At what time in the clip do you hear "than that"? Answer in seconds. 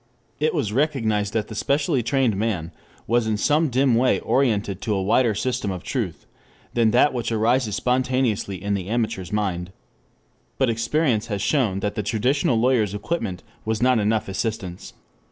6.73-7.13